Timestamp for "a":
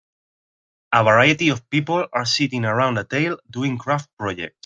0.93-1.03, 2.97-3.03